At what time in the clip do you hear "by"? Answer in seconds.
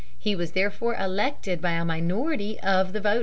1.61-1.73